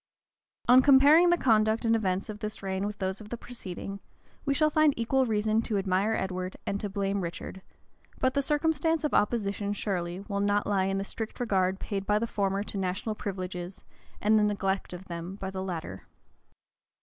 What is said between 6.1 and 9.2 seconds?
Edward and to blame Richard; but the circumstance of